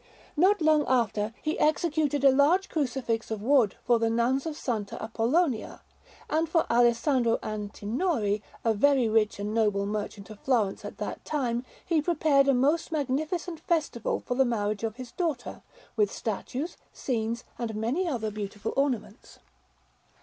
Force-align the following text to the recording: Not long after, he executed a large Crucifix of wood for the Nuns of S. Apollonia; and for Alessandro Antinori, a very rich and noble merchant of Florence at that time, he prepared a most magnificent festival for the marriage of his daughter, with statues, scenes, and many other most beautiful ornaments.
Not 0.35 0.63
long 0.63 0.83
after, 0.87 1.31
he 1.43 1.59
executed 1.59 2.23
a 2.23 2.31
large 2.31 2.69
Crucifix 2.69 3.29
of 3.29 3.39
wood 3.43 3.75
for 3.83 3.99
the 3.99 4.09
Nuns 4.09 4.47
of 4.47 4.53
S. 4.55 4.93
Apollonia; 4.93 5.83
and 6.27 6.49
for 6.49 6.65
Alessandro 6.71 7.37
Antinori, 7.43 8.41
a 8.65 8.73
very 8.73 9.07
rich 9.07 9.37
and 9.39 9.53
noble 9.53 9.85
merchant 9.85 10.31
of 10.31 10.39
Florence 10.39 10.83
at 10.83 10.97
that 10.97 11.23
time, 11.23 11.63
he 11.85 12.01
prepared 12.01 12.47
a 12.47 12.53
most 12.55 12.91
magnificent 12.91 13.59
festival 13.59 14.19
for 14.19 14.33
the 14.33 14.43
marriage 14.43 14.83
of 14.83 14.95
his 14.95 15.11
daughter, 15.11 15.61
with 15.95 16.11
statues, 16.11 16.77
scenes, 16.91 17.43
and 17.59 17.75
many 17.75 18.07
other 18.07 18.29
most 18.29 18.33
beautiful 18.33 18.73
ornaments. 18.75 19.37